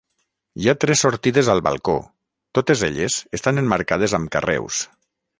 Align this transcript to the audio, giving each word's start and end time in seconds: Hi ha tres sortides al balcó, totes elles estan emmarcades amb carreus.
Hi 0.61 0.69
ha 0.71 0.73
tres 0.83 1.01
sortides 1.05 1.49
al 1.53 1.59
balcó, 1.67 1.93
totes 2.59 2.81
elles 2.87 3.17
estan 3.39 3.63
emmarcades 3.63 4.15
amb 4.21 4.33
carreus. 4.37 4.81